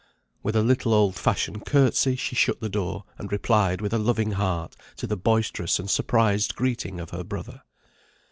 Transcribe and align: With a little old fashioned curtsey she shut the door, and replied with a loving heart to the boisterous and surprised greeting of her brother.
With 0.41 0.55
a 0.55 0.63
little 0.63 0.95
old 0.95 1.15
fashioned 1.15 1.63
curtsey 1.67 2.15
she 2.15 2.35
shut 2.35 2.59
the 2.59 2.69
door, 2.69 3.03
and 3.19 3.31
replied 3.31 3.81
with 3.81 3.93
a 3.93 3.99
loving 3.99 4.31
heart 4.31 4.75
to 4.95 5.05
the 5.05 5.15
boisterous 5.15 5.77
and 5.77 5.91
surprised 5.91 6.55
greeting 6.55 6.99
of 6.99 7.11
her 7.11 7.23
brother. 7.23 7.61